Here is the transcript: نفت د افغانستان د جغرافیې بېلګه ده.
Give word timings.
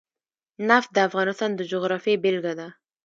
نفت 0.69 0.89
د 0.93 0.97
افغانستان 1.09 1.51
د 1.55 1.61
جغرافیې 1.71 2.21
بېلګه 2.23 2.53
ده. 2.59 2.67